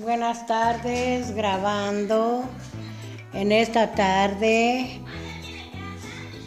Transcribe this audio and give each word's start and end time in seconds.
buenas 0.00 0.46
tardes, 0.46 1.34
grabando 1.34 2.42
en 3.34 3.52
esta 3.52 3.92
tarde 3.92 4.98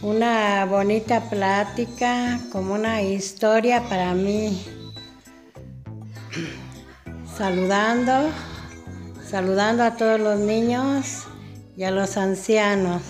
una 0.02 0.66
bonita 0.66 1.30
plática, 1.30 2.40
como 2.52 2.74
una 2.74 3.04
historia 3.04 3.84
para 3.88 4.16
mí. 4.16 4.66
Saludando, 7.38 8.32
saludando 9.24 9.84
a 9.84 9.96
todos 9.96 10.20
los 10.20 10.40
niños 10.40 11.26
y 11.76 11.84
a 11.84 11.92
los 11.92 12.18
ancianos. 12.18 13.04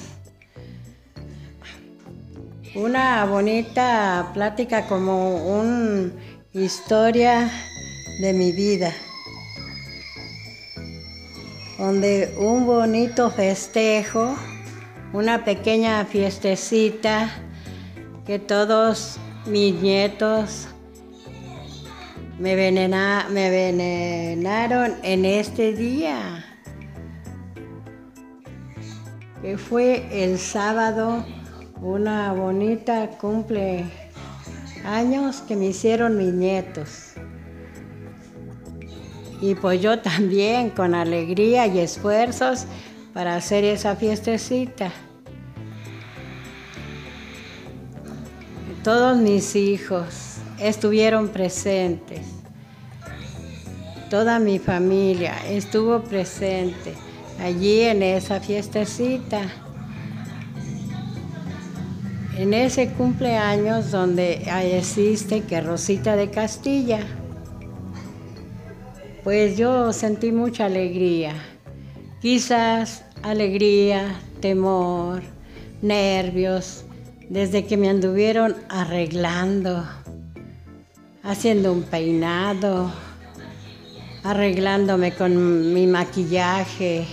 Una 2.76 3.24
bonita 3.24 4.30
plática 4.34 4.88
como 4.88 5.38
una 5.38 6.12
historia 6.52 7.50
de 8.20 8.34
mi 8.34 8.52
vida 8.52 8.94
donde 11.78 12.36
un 12.40 12.66
bonito 12.66 13.30
festejo, 13.30 14.36
una 15.14 15.46
pequeña 15.46 16.04
fiestecita 16.06 17.30
que 18.26 18.40
todos 18.40 19.18
mis 19.46 19.76
nietos 19.82 20.68
me, 22.40 22.56
me 22.56 23.50
venenaron 23.50 24.96
en 25.04 25.26
este 25.26 25.74
día, 25.74 26.46
que 29.42 29.58
fue 29.58 30.08
el 30.12 30.40
sábado, 30.40 31.24
una 31.80 32.34
bonita 32.34 33.08
cumple 33.20 33.86
años 34.84 35.42
que 35.48 35.56
me 35.56 35.68
hicieron 35.68 36.18
mis 36.18 36.34
nietos. 36.34 37.14
Y 39.42 39.56
pues 39.56 39.82
yo 39.82 40.00
también 40.00 40.70
con 40.72 40.96
alegría 40.96 41.68
y 41.68 41.80
esfuerzos 41.80 42.66
para 43.14 43.36
hacer 43.36 43.64
esa 43.64 43.96
fiestecita. 43.96 44.92
Todos 48.84 49.18
mis 49.18 49.56
hijos 49.56 50.38
estuvieron 50.60 51.30
presentes. 51.30 52.22
Toda 54.10 54.40
mi 54.40 54.60
familia 54.60 55.36
estuvo 55.50 56.02
presente 56.04 56.94
allí 57.44 57.82
en 57.82 58.02
esa 58.02 58.40
fiestecita. 58.40 59.42
En 62.38 62.54
ese 62.54 62.90
cumpleaños 62.94 63.92
donde 63.92 64.44
existe 64.78 65.42
que 65.42 65.60
Rosita 65.60 66.16
de 66.16 66.30
Castilla 66.30 67.00
pues 69.28 69.58
yo 69.58 69.92
sentí 69.92 70.32
mucha 70.32 70.68
alegría. 70.68 71.34
Quizás 72.22 73.04
alegría, 73.24 74.16
temor, 74.40 75.22
nervios, 75.82 76.86
desde 77.28 77.66
que 77.66 77.76
me 77.76 77.90
anduvieron 77.90 78.56
arreglando, 78.70 79.84
haciendo 81.24 81.74
un 81.74 81.84
peinado, 81.84 82.90
arreglándome 84.24 85.14
con 85.14 85.74
mi 85.74 85.88
maquillaje, 85.88 87.06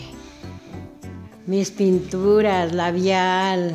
mis 1.48 1.72
pinturas 1.72 2.72
labial, 2.72 3.74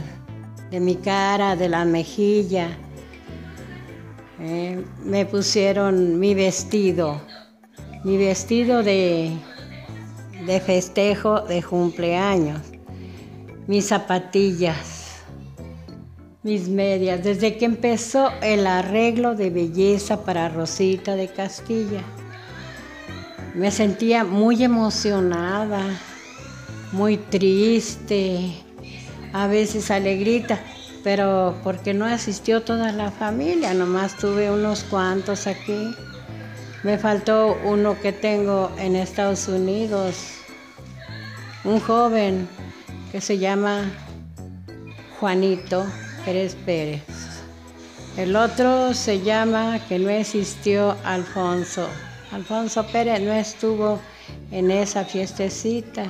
de 0.71 0.79
mi 0.79 0.95
cara, 0.95 1.57
de 1.57 1.67
la 1.67 1.83
mejilla. 1.83 2.69
Eh, 4.39 4.81
me 5.03 5.25
pusieron 5.25 6.17
mi 6.17 6.33
vestido 6.35 7.19
mi 8.03 8.17
vestido 8.17 8.81
de, 8.81 9.31
de 10.45 10.59
festejo 10.61 11.41
de 11.41 11.61
cumpleaños, 11.61 12.61
mis 13.67 13.87
zapatillas, 13.87 15.21
mis 16.43 16.69
medias, 16.69 17.23
desde 17.23 17.57
que 17.57 17.65
empezó 17.65 18.31
el 18.41 18.65
arreglo 18.65 19.35
de 19.35 19.49
belleza 19.49 20.23
para 20.23 20.47
Rosita 20.47 21.15
de 21.15 21.27
Castilla. 21.27 22.01
Me 23.53 23.71
sentía 23.71 24.23
muy 24.23 24.63
emocionada, 24.63 25.83
muy 26.93 27.17
triste, 27.17 28.53
a 29.33 29.47
veces 29.47 29.91
alegrita, 29.91 30.59
pero 31.03 31.55
porque 31.63 31.93
no 31.93 32.05
asistió 32.05 32.61
toda 32.61 32.93
la 32.93 33.11
familia, 33.11 33.73
nomás 33.73 34.15
tuve 34.17 34.49
unos 34.49 34.83
cuantos 34.85 35.47
aquí. 35.47 35.93
Me 36.81 36.97
faltó 36.97 37.57
uno 37.65 37.99
que 37.99 38.13
tengo 38.13 38.71
en 38.77 38.95
Estados 38.95 39.49
Unidos, 39.49 40.37
un 41.65 41.81
joven 41.81 42.47
que 43.11 43.19
se 43.19 43.37
llama 43.37 43.91
Juanito 45.19 45.85
Pérez 46.23 46.55
Pérez. 46.65 47.03
El 48.15 48.33
otro 48.33 48.93
se 48.93 49.19
llama, 49.19 49.79
que 49.89 49.99
no 49.99 50.09
existió, 50.09 50.95
Alfonso. 51.03 51.85
Alfonso 52.31 52.85
Pérez 52.87 53.21
no 53.21 53.33
estuvo 53.33 53.99
en 54.51 54.71
esa 54.71 55.03
fiestecita. 55.03 56.05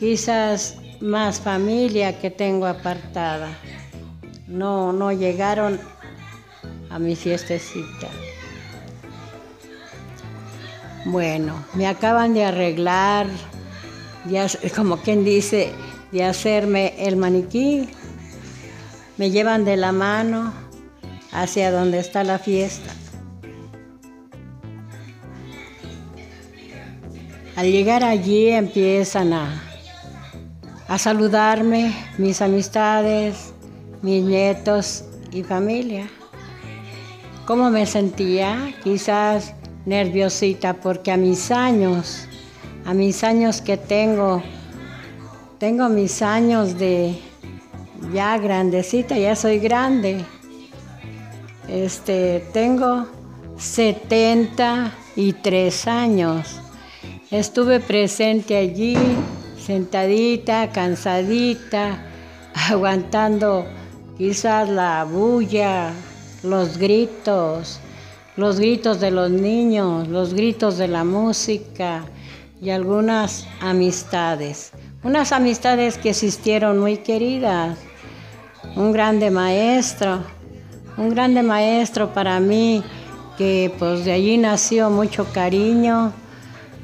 Quizás 0.00 0.78
más 1.00 1.40
familia 1.40 2.18
que 2.18 2.30
tengo 2.30 2.66
apartada. 2.66 3.56
No, 4.48 4.92
no 4.92 5.12
llegaron 5.12 5.78
a 6.90 6.98
mi 6.98 7.14
fiestecita. 7.14 8.08
Bueno, 11.04 11.62
me 11.74 11.86
acaban 11.86 12.32
de 12.32 12.44
arreglar, 12.44 13.26
ya, 14.26 14.46
como 14.74 14.96
quien 14.96 15.22
dice, 15.22 15.70
de 16.12 16.24
hacerme 16.24 16.94
el 16.98 17.16
maniquí. 17.16 17.90
Me 19.18 19.30
llevan 19.30 19.66
de 19.66 19.76
la 19.76 19.92
mano 19.92 20.54
hacia 21.30 21.70
donde 21.70 21.98
está 21.98 22.24
la 22.24 22.38
fiesta. 22.38 22.90
Al 27.56 27.70
llegar 27.70 28.02
allí 28.02 28.48
empiezan 28.48 29.34
a, 29.34 29.62
a 30.88 30.98
saludarme 30.98 31.94
mis 32.16 32.40
amistades, 32.40 33.52
mis 34.00 34.24
nietos 34.24 35.04
y 35.30 35.42
familia. 35.42 36.08
¿Cómo 37.46 37.70
me 37.70 37.84
sentía? 37.84 38.74
Quizás 38.82 39.54
nerviosita 39.86 40.74
porque 40.74 41.10
a 41.12 41.16
mis 41.16 41.50
años, 41.50 42.28
a 42.84 42.92
mis 42.94 43.24
años 43.24 43.60
que 43.60 43.76
tengo, 43.76 44.40
tengo 45.58 45.88
mis 45.88 46.22
años 46.22 46.78
de 46.78 47.18
ya 48.12 48.38
grandecita, 48.38 49.18
ya 49.18 49.34
soy 49.36 49.58
grande. 49.58 50.24
Este, 51.68 52.44
tengo 52.52 53.06
73 53.56 55.88
años. 55.88 56.60
Estuve 57.30 57.80
presente 57.80 58.56
allí, 58.56 58.96
sentadita, 59.58 60.70
cansadita, 60.70 61.98
aguantando 62.70 63.66
quizás 64.18 64.68
la 64.68 65.04
bulla, 65.04 65.92
los 66.42 66.76
gritos, 66.78 67.80
los 68.36 68.58
gritos 68.58 69.00
de 69.00 69.10
los 69.10 69.30
niños, 69.30 70.08
los 70.08 70.34
gritos 70.34 70.76
de 70.76 70.88
la 70.88 71.04
música 71.04 72.04
y 72.60 72.70
algunas 72.70 73.46
amistades. 73.60 74.72
Unas 75.02 75.32
amistades 75.32 75.98
que 75.98 76.10
existieron 76.10 76.78
muy 76.78 76.96
queridas. 76.98 77.78
Un 78.76 78.92
grande 78.92 79.30
maestro, 79.30 80.24
un 80.96 81.10
grande 81.10 81.42
maestro 81.42 82.12
para 82.12 82.40
mí 82.40 82.82
que 83.38 83.72
pues 83.78 84.04
de 84.04 84.12
allí 84.12 84.38
nació 84.38 84.90
mucho 84.90 85.26
cariño, 85.32 86.12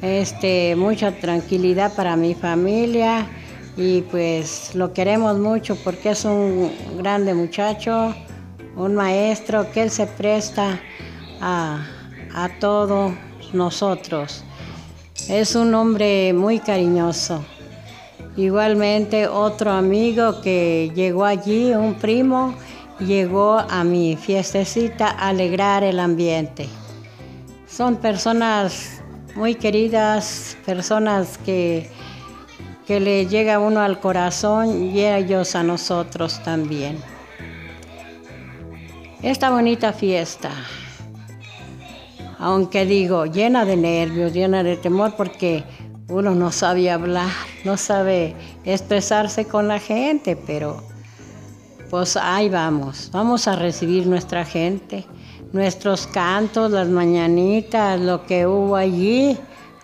este, 0.03 0.75
mucha 0.77 1.13
tranquilidad 1.13 1.95
para 1.95 2.17
mi 2.17 2.35
familia 2.35 3.27
y 3.77 4.03
pues 4.03 4.75
lo 4.75 4.93
queremos 4.93 5.39
mucho 5.39 5.77
porque 5.77 6.11
es 6.11 6.25
un 6.25 6.71
grande 6.99 7.35
muchacho, 7.35 8.15
un 8.77 8.95
maestro 8.95 9.71
que 9.73 9.83
él 9.83 9.91
se 9.91 10.07
presta 10.07 10.81
a, 11.41 11.81
todos 12.61 13.13
nosotros. 13.53 14.45
Es 15.29 15.55
un 15.55 15.75
hombre 15.75 16.33
muy 16.33 16.59
cariñoso. 16.59 17.45
Igualmente 18.37 19.27
otro 19.27 19.73
amigo 19.73 20.41
que 20.41 20.93
llegó 20.95 21.25
allí, 21.25 21.75
un 21.75 21.95
primo, 21.95 22.55
llegó 23.01 23.59
a 23.59 23.85
mi 23.85 24.17
fiestecita 24.17 25.09
a 25.09 25.29
alegrar 25.29 25.83
el 25.83 25.99
ambiente. 25.99 26.69
Son 27.67 27.97
personas 27.97 29.03
muy 29.35 29.55
queridas, 29.55 30.57
personas 30.65 31.39
que, 31.39 31.91
que 32.87 33.01
le 33.01 33.27
llega 33.27 33.59
uno 33.59 33.81
al 33.81 34.01
corazón 34.01 34.93
y 34.93 35.05
ellos 35.05 35.55
a 35.55 35.63
nosotros 35.63 36.41
también. 36.43 36.99
Esta 39.23 39.51
bonita 39.51 39.93
fiesta 39.93 40.51
aunque 42.41 42.87
digo, 42.87 43.27
llena 43.27 43.67
de 43.67 43.77
nervios, 43.77 44.33
llena 44.33 44.63
de 44.63 44.79
temor, 44.79 45.13
porque 45.15 45.63
uno 46.09 46.35
no 46.35 46.51
sabe 46.51 46.91
hablar, 46.91 47.29
no 47.65 47.77
sabe 47.77 48.35
expresarse 48.65 49.45
con 49.45 49.69
la 49.69 49.79
gente, 49.79 50.37
pero 50.37 50.83
pues 51.91 52.17
ahí 52.17 52.49
vamos, 52.49 53.11
vamos 53.13 53.47
a 53.47 53.57
recibir 53.57 54.07
nuestra 54.07 54.47
gente, 54.47 55.05
nuestros 55.53 56.07
cantos, 56.07 56.71
las 56.71 56.89
mañanitas, 56.89 58.01
lo 58.01 58.25
que 58.25 58.47
hubo 58.47 58.75
allí, 58.75 59.37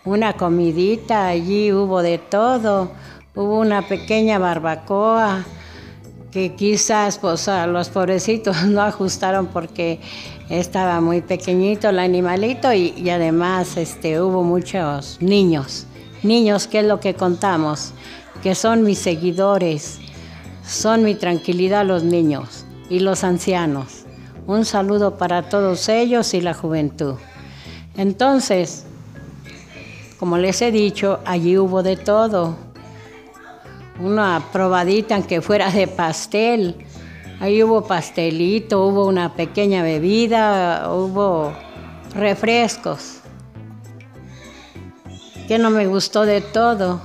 una 0.06 0.32
comidita, 0.32 1.26
allí 1.26 1.72
hubo 1.72 2.00
de 2.00 2.16
todo, 2.16 2.90
hubo 3.34 3.60
una 3.60 3.82
pequeña 3.82 4.38
barbacoa 4.38 5.44
que 6.36 6.52
quizás 6.54 7.16
pues 7.16 7.48
los 7.66 7.88
pobrecitos 7.88 8.62
no 8.66 8.82
ajustaron 8.82 9.46
porque 9.46 10.00
estaba 10.50 11.00
muy 11.00 11.22
pequeñito 11.22 11.88
el 11.88 11.98
animalito 11.98 12.74
y, 12.74 12.92
y 12.94 13.08
además 13.08 13.78
este, 13.78 14.20
hubo 14.20 14.42
muchos 14.42 15.16
niños, 15.22 15.86
niños 16.22 16.66
que 16.66 16.80
es 16.80 16.84
lo 16.84 17.00
que 17.00 17.14
contamos, 17.14 17.94
que 18.42 18.54
son 18.54 18.82
mis 18.82 18.98
seguidores 18.98 19.98
son 20.62 21.04
mi 21.04 21.14
tranquilidad 21.14 21.86
los 21.86 22.04
niños 22.04 22.66
y 22.90 22.98
los 22.98 23.24
ancianos. 23.24 24.04
Un 24.46 24.66
saludo 24.66 25.16
para 25.16 25.48
todos 25.48 25.88
ellos 25.88 26.34
y 26.34 26.42
la 26.42 26.52
juventud. 26.52 27.14
Entonces, 27.96 28.84
como 30.18 30.36
les 30.36 30.60
he 30.60 30.70
dicho, 30.70 31.18
allí 31.24 31.56
hubo 31.56 31.82
de 31.82 31.96
todo. 31.96 32.65
Una 34.00 34.42
probadita 34.52 35.14
aunque 35.14 35.40
fuera 35.40 35.70
de 35.70 35.86
pastel. 35.86 36.76
Ahí 37.40 37.62
hubo 37.62 37.86
pastelito, 37.86 38.86
hubo 38.86 39.06
una 39.06 39.34
pequeña 39.34 39.82
bebida, 39.82 40.90
hubo 40.90 41.52
refrescos. 42.14 43.20
Que 45.48 45.58
no 45.58 45.70
me 45.70 45.86
gustó 45.86 46.26
de 46.26 46.40
todo 46.40 47.00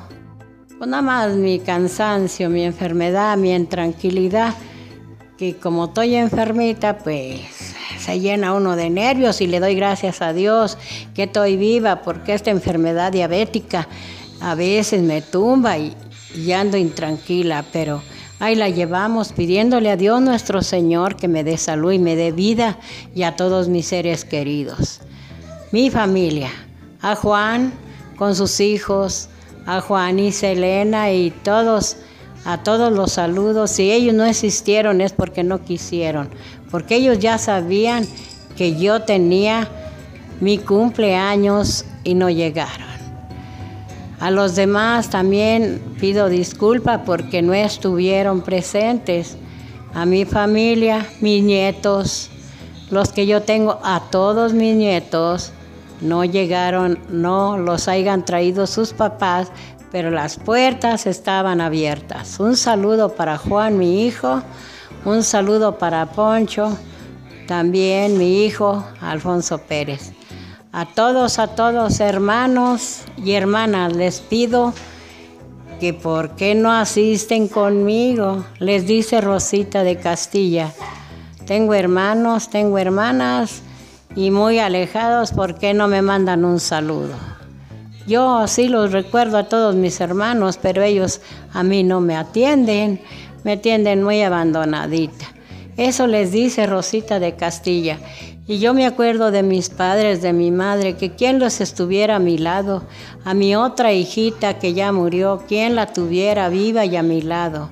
pues 0.81 0.89
nada 0.89 1.03
más 1.03 1.35
mi 1.35 1.59
cansancio, 1.59 2.49
mi 2.49 2.63
enfermedad, 2.63 3.37
mi 3.37 3.53
intranquilidad, 3.53 4.55
que 5.37 5.55
como 5.55 5.85
estoy 5.85 6.15
enfermita, 6.15 6.97
pues 6.97 7.39
se 7.99 8.19
llena 8.19 8.55
uno 8.55 8.75
de 8.75 8.89
nervios 8.89 9.41
y 9.41 9.45
le 9.45 9.59
doy 9.59 9.75
gracias 9.75 10.23
a 10.23 10.33
Dios 10.33 10.79
que 11.13 11.25
estoy 11.25 11.55
viva, 11.55 12.01
porque 12.01 12.33
esta 12.33 12.49
enfermedad 12.49 13.11
diabética 13.11 13.87
a 14.41 14.55
veces 14.55 15.03
me 15.03 15.21
tumba 15.21 15.77
y, 15.77 15.95
y 16.35 16.51
ando 16.51 16.77
intranquila, 16.77 17.65
pero 17.71 18.01
ahí 18.39 18.55
la 18.55 18.69
llevamos 18.69 19.33
pidiéndole 19.33 19.89
a 19.89 19.97
Dios 19.97 20.21
nuestro 20.21 20.61
Señor 20.61 21.15
que 21.15 21.27
me 21.27 21.43
dé 21.43 21.57
salud 21.57 21.91
y 21.91 21.99
me 21.99 22.15
dé 22.15 22.31
vida 22.31 22.79
y 23.15 23.23
a 23.23 23.35
todos 23.35 23.67
mis 23.67 23.87
seres 23.87 24.25
queridos. 24.25 25.01
Mi 25.71 25.89
familia, 25.89 26.49
a 27.01 27.15
Juan 27.15 27.73
con 28.17 28.35
sus 28.35 28.59
hijos, 28.59 29.29
a 29.65 29.81
Juan 29.81 30.19
y 30.19 30.31
Selena 30.31 31.11
y 31.11 31.31
todos, 31.31 31.97
a 32.45 32.61
todos 32.63 32.91
los 32.91 33.13
saludos. 33.13 33.71
Si 33.71 33.91
ellos 33.91 34.13
no 34.13 34.25
existieron 34.25 35.01
es 35.01 35.13
porque 35.13 35.43
no 35.43 35.63
quisieron, 35.63 36.29
porque 36.69 36.95
ellos 36.95 37.19
ya 37.19 37.37
sabían 37.37 38.07
que 38.55 38.79
yo 38.79 39.01
tenía 39.01 39.69
mi 40.39 40.57
cumpleaños 40.57 41.85
y 42.03 42.15
no 42.15 42.29
llegaron. 42.29 42.90
A 44.21 44.29
los 44.29 44.55
demás 44.55 45.09
también 45.09 45.81
pido 45.99 46.29
disculpa 46.29 47.03
porque 47.05 47.41
no 47.41 47.55
estuvieron 47.55 48.41
presentes. 48.41 49.35
A 49.95 50.05
mi 50.05 50.25
familia, 50.25 51.07
mis 51.21 51.43
nietos, 51.43 52.29
los 52.91 53.11
que 53.11 53.25
yo 53.25 53.41
tengo, 53.41 53.79
a 53.83 53.99
todos 54.11 54.53
mis 54.53 54.75
nietos, 54.75 55.53
no 56.01 56.23
llegaron, 56.23 56.99
no 57.09 57.57
los 57.57 57.87
hayan 57.87 58.23
traído 58.23 58.67
sus 58.67 58.93
papás, 58.93 59.51
pero 59.91 60.11
las 60.11 60.37
puertas 60.37 61.07
estaban 61.07 61.59
abiertas. 61.59 62.39
Un 62.39 62.55
saludo 62.55 63.15
para 63.15 63.39
Juan, 63.39 63.79
mi 63.79 64.05
hijo, 64.05 64.43
un 65.03 65.23
saludo 65.23 65.79
para 65.79 66.05
Poncho, 66.11 66.77
también 67.47 68.19
mi 68.19 68.45
hijo, 68.45 68.85
Alfonso 69.01 69.57
Pérez. 69.57 70.13
A 70.73 70.85
todos, 70.85 71.37
a 71.37 71.47
todos 71.47 71.99
hermanos 71.99 73.01
y 73.17 73.33
hermanas 73.33 73.93
les 73.93 74.21
pido 74.21 74.73
que 75.81 75.93
por 75.93 76.37
qué 76.37 76.55
no 76.55 76.71
asisten 76.71 77.49
conmigo, 77.49 78.45
les 78.57 78.87
dice 78.87 79.19
Rosita 79.19 79.83
de 79.83 79.97
Castilla. 79.97 80.71
Tengo 81.45 81.73
hermanos, 81.73 82.49
tengo 82.49 82.77
hermanas 82.77 83.63
y 84.15 84.31
muy 84.31 84.59
alejados, 84.59 85.33
¿por 85.33 85.59
qué 85.59 85.73
no 85.73 85.89
me 85.89 86.01
mandan 86.01 86.45
un 86.45 86.61
saludo? 86.61 87.15
Yo 88.07 88.47
sí 88.47 88.69
los 88.69 88.93
recuerdo 88.93 89.39
a 89.39 89.49
todos 89.49 89.75
mis 89.75 89.99
hermanos, 89.99 90.57
pero 90.61 90.83
ellos 90.83 91.19
a 91.51 91.63
mí 91.63 91.83
no 91.83 91.99
me 91.99 92.15
atienden, 92.15 93.01
me 93.43 93.53
atienden 93.53 94.03
muy 94.03 94.21
abandonadita. 94.21 95.25
Eso 95.81 96.05
les 96.05 96.31
dice 96.31 96.67
Rosita 96.67 97.19
de 97.19 97.33
Castilla. 97.33 97.97
Y 98.45 98.59
yo 98.59 98.75
me 98.75 98.85
acuerdo 98.85 99.31
de 99.31 99.41
mis 99.41 99.69
padres, 99.69 100.21
de 100.21 100.31
mi 100.31 100.51
madre, 100.51 100.95
que 100.95 101.15
quien 101.15 101.39
los 101.39 101.59
estuviera 101.59 102.17
a 102.17 102.19
mi 102.19 102.37
lado, 102.37 102.83
a 103.25 103.33
mi 103.33 103.55
otra 103.55 103.91
hijita 103.91 104.59
que 104.59 104.75
ya 104.75 104.91
murió, 104.91 105.41
quien 105.47 105.73
la 105.75 105.91
tuviera 105.91 106.49
viva 106.49 106.85
y 106.85 106.95
a 106.97 107.01
mi 107.01 107.23
lado. 107.23 107.71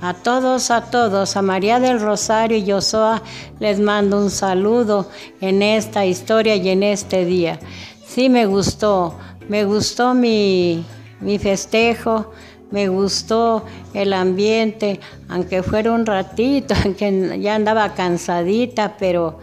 A 0.00 0.14
todos, 0.14 0.70
a 0.70 0.90
todos, 0.90 1.36
a 1.36 1.42
María 1.42 1.78
del 1.78 2.00
Rosario 2.00 2.56
y 2.56 2.64
Yosoa 2.64 3.20
les 3.60 3.78
mando 3.80 4.16
un 4.16 4.30
saludo 4.30 5.10
en 5.42 5.60
esta 5.60 6.06
historia 6.06 6.56
y 6.56 6.70
en 6.70 6.82
este 6.82 7.26
día. 7.26 7.58
Sí 8.06 8.30
me 8.30 8.46
gustó, 8.46 9.18
me 9.50 9.66
gustó 9.66 10.14
mi, 10.14 10.86
mi 11.20 11.38
festejo, 11.38 12.32
me 12.72 12.88
gustó 12.88 13.64
el 13.94 14.12
ambiente, 14.12 14.98
aunque 15.28 15.62
fuera 15.62 15.92
un 15.92 16.04
ratito, 16.04 16.74
aunque 16.84 17.38
ya 17.40 17.54
andaba 17.54 17.94
cansadita, 17.94 18.96
pero 18.98 19.38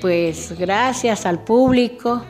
pues 0.00 0.58
gracias 0.58 1.26
al 1.26 1.40
público, 1.40 2.22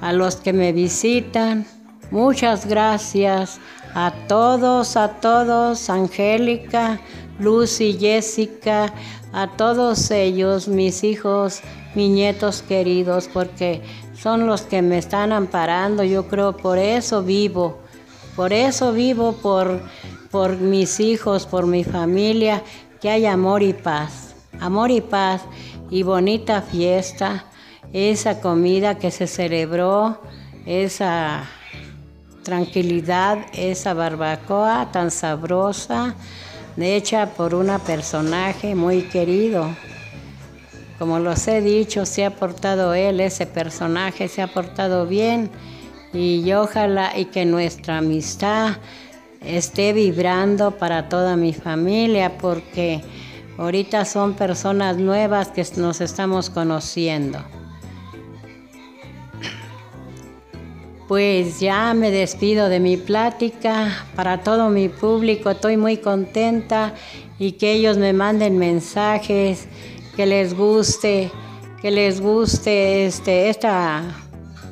a 0.00 0.12
los 0.12 0.36
que 0.36 0.52
me 0.52 0.72
visitan, 0.72 1.66
muchas 2.10 2.66
gracias 2.66 3.60
a 3.94 4.12
todos, 4.28 4.96
a 4.96 5.08
todos, 5.20 5.88
Angélica, 5.88 7.00
Lucy, 7.38 7.96
Jessica, 7.98 8.92
a 9.32 9.48
todos 9.56 10.10
ellos, 10.10 10.68
mis 10.68 11.04
hijos, 11.04 11.60
mis 11.94 12.10
nietos 12.10 12.62
queridos, 12.62 13.28
porque 13.32 13.82
son 14.14 14.46
los 14.46 14.62
que 14.62 14.82
me 14.82 14.98
están 14.98 15.32
amparando, 15.32 16.02
yo 16.04 16.28
creo, 16.28 16.56
por 16.56 16.78
eso 16.78 17.22
vivo, 17.22 17.78
por 18.36 18.52
eso 18.52 18.92
vivo, 18.92 19.32
por, 19.32 19.80
por 20.30 20.56
mis 20.56 21.00
hijos, 21.00 21.46
por 21.46 21.66
mi 21.66 21.84
familia, 21.84 22.62
que 23.00 23.10
hay 23.10 23.26
amor 23.26 23.62
y 23.62 23.72
paz, 23.72 24.34
amor 24.60 24.90
y 24.90 25.00
paz 25.00 25.42
y 25.90 26.02
bonita 26.02 26.62
fiesta, 26.62 27.46
esa 27.92 28.40
comida 28.40 28.98
que 28.98 29.10
se 29.10 29.26
celebró, 29.26 30.20
esa 30.66 31.44
tranquilidad 32.44 33.38
esa 33.54 33.94
barbacoa 33.94 34.92
tan 34.92 35.10
sabrosa, 35.10 36.14
hecha 36.76 37.30
por 37.30 37.54
un 37.54 37.70
personaje 37.80 38.74
muy 38.74 39.02
querido. 39.02 39.74
Como 40.98 41.18
los 41.18 41.48
he 41.48 41.60
dicho, 41.60 42.06
se 42.06 42.24
ha 42.24 42.30
portado 42.30 42.94
él, 42.94 43.20
ese 43.20 43.46
personaje 43.46 44.28
se 44.28 44.42
ha 44.42 44.46
portado 44.46 45.06
bien 45.06 45.50
y 46.14 46.52
ojalá 46.52 47.18
y 47.18 47.26
que 47.26 47.44
nuestra 47.44 47.98
amistad 47.98 48.76
esté 49.44 49.92
vibrando 49.92 50.72
para 50.72 51.08
toda 51.08 51.36
mi 51.36 51.52
familia 51.52 52.38
porque 52.38 53.02
ahorita 53.58 54.04
son 54.04 54.34
personas 54.34 54.96
nuevas 54.96 55.48
que 55.48 55.64
nos 55.76 56.00
estamos 56.00 56.50
conociendo. 56.50 57.38
Pues 61.08 61.60
ya 61.60 61.92
me 61.92 62.10
despido 62.10 62.70
de 62.70 62.80
mi 62.80 62.96
plática 62.96 64.06
para 64.16 64.42
todo 64.42 64.70
mi 64.70 64.88
público. 64.88 65.50
Estoy 65.50 65.76
muy 65.76 65.98
contenta 65.98 66.94
y 67.38 67.52
que 67.52 67.72
ellos 67.72 67.98
me 67.98 68.14
manden 68.14 68.56
mensajes, 68.56 69.68
que 70.16 70.24
les 70.24 70.54
guste, 70.54 71.30
que 71.82 71.90
les 71.90 72.22
guste 72.22 73.04
este, 73.04 73.50
esta 73.50 74.23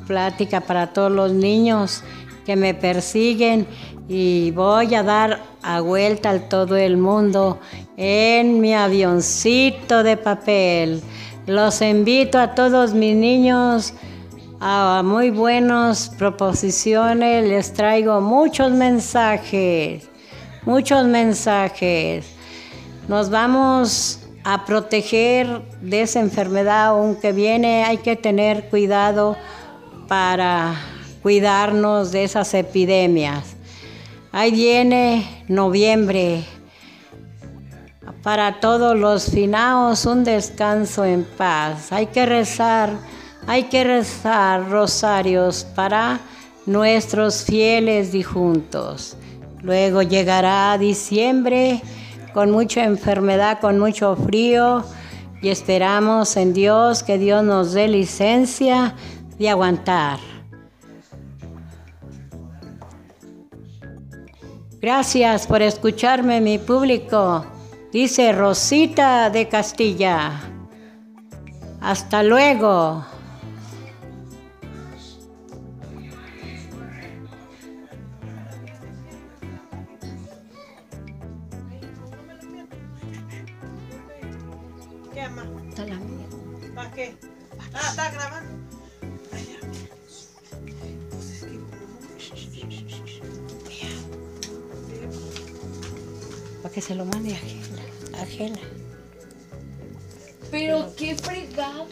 plática 0.07 0.61
para 0.61 0.93
todos 0.93 1.11
los 1.11 1.31
niños 1.31 2.03
que 2.45 2.55
me 2.55 2.73
persiguen 2.73 3.67
y 4.07 4.51
voy 4.51 4.93
a 4.95 5.03
dar 5.03 5.41
a 5.61 5.79
vuelta 5.81 6.31
a 6.31 6.39
todo 6.39 6.75
el 6.75 6.97
mundo 6.97 7.59
en 7.97 8.59
mi 8.59 8.73
avioncito 8.73 10.03
de 10.03 10.17
papel. 10.17 11.01
Los 11.47 11.81
invito 11.81 12.39
a 12.39 12.55
todos 12.55 12.93
mis 12.93 13.15
niños 13.15 13.93
a 14.59 15.01
muy 15.03 15.29
buenas 15.29 16.09
proposiciones, 16.09 17.47
les 17.47 17.73
traigo 17.73 18.21
muchos 18.21 18.71
mensajes, 18.71 20.09
muchos 20.65 21.05
mensajes. 21.05 22.25
Nos 23.09 23.29
vamos 23.29 24.21
a 24.45 24.65
proteger 24.65 25.61
de 25.81 26.01
esa 26.03 26.19
enfermedad, 26.19 26.87
aunque 26.87 27.31
viene, 27.31 27.83
hay 27.83 27.97
que 27.97 28.15
tener 28.15 28.69
cuidado 28.69 29.35
para 30.13 30.75
cuidarnos 31.23 32.11
de 32.11 32.23
esas 32.23 32.53
epidemias. 32.53 33.55
Ahí 34.31 34.51
viene 34.51 35.43
noviembre. 35.47 36.43
Para 38.21 38.59
todos 38.59 38.95
los 38.95 39.31
finaos 39.31 40.05
un 40.05 40.23
descanso 40.23 41.03
en 41.03 41.23
paz. 41.23 41.91
Hay 41.91 42.05
que 42.05 42.27
rezar, 42.27 42.91
hay 43.47 43.63
que 43.63 43.83
rezar 43.83 44.69
rosarios 44.69 45.65
para 45.75 46.19
nuestros 46.67 47.43
fieles 47.43 48.11
difuntos. 48.11 49.17
Luego 49.63 50.03
llegará 50.03 50.77
diciembre 50.77 51.81
con 52.35 52.51
mucha 52.51 52.83
enfermedad, 52.83 53.59
con 53.59 53.79
mucho 53.79 54.15
frío 54.15 54.83
y 55.41 55.49
esperamos 55.49 56.37
en 56.37 56.53
Dios 56.53 57.01
que 57.01 57.17
Dios 57.17 57.43
nos 57.43 57.73
dé 57.73 57.87
licencia 57.87 58.93
de 59.37 59.49
aguantar. 59.49 60.19
Gracias 64.79 65.47
por 65.47 65.61
escucharme, 65.61 66.41
mi 66.41 66.57
público. 66.57 67.45
Dice 67.93 68.33
Rosita 68.33 69.29
de 69.29 69.47
Castilla. 69.47 70.41
Hasta 71.79 72.21
luego. 72.21 73.05
¿Qué 85.13 85.21
ama? 85.21 85.45
Está 85.69 85.85
la 85.85 85.95
mía. 85.95 86.25
¿Para 86.75 86.91
qué? 86.91 87.17
Ah, 87.73 87.87
está 87.89 88.11
grabando. 88.11 88.82
Que 96.73 96.81
se 96.81 96.95
lo 96.95 97.05
mande 97.05 97.35
a 97.35 97.37
Gela. 97.37 98.21
A 98.21 98.25
Gela. 98.25 98.59
Pero 100.49 100.93
qué 100.97 101.15
fregado. 101.15 101.87